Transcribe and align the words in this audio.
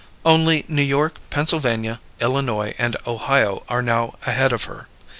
Only 0.25 0.65
New 0.67 0.81
York, 0.81 1.17
Pennsylvania, 1.29 1.99
Illinois, 2.19 2.73
and 2.79 2.97
Ohio 3.05 3.61
are 3.69 3.83
now 3.83 4.15
ahead 4.25 4.51
of 4.51 4.63
her. 4.63 4.87